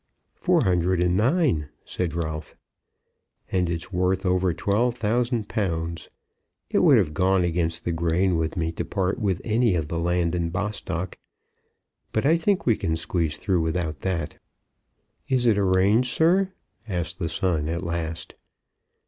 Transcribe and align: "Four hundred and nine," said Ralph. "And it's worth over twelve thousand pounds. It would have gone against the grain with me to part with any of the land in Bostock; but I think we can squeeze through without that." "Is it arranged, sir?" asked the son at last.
"Four 0.33 0.63
hundred 0.63 0.99
and 0.99 1.15
nine," 1.15 1.69
said 1.85 2.15
Ralph. 2.15 2.55
"And 3.51 3.69
it's 3.69 3.93
worth 3.93 4.25
over 4.25 4.51
twelve 4.51 4.95
thousand 4.95 5.47
pounds. 5.47 6.09
It 6.71 6.79
would 6.79 6.97
have 6.97 7.13
gone 7.13 7.43
against 7.43 7.83
the 7.85 7.91
grain 7.91 8.35
with 8.35 8.57
me 8.57 8.71
to 8.71 8.83
part 8.83 9.19
with 9.19 9.39
any 9.43 9.75
of 9.75 9.89
the 9.89 9.99
land 9.99 10.33
in 10.33 10.49
Bostock; 10.49 11.19
but 12.11 12.25
I 12.25 12.35
think 12.35 12.65
we 12.65 12.75
can 12.77 12.95
squeeze 12.95 13.37
through 13.37 13.61
without 13.61 13.99
that." 13.99 14.39
"Is 15.29 15.45
it 15.45 15.59
arranged, 15.59 16.11
sir?" 16.15 16.51
asked 16.87 17.19
the 17.19 17.29
son 17.29 17.69
at 17.69 17.83
last. 17.83 18.33